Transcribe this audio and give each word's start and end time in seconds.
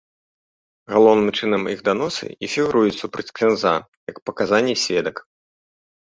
Галоўным 0.93 1.29
чынам 1.39 1.67
іх 1.73 1.79
даносы 1.89 2.27
і 2.47 2.49
фігуруюць 2.53 2.95
супраць 3.01 3.25
ксяндза 3.39 3.73
як 4.13 4.17
паказанні 4.31 4.75
сведак. 4.85 5.15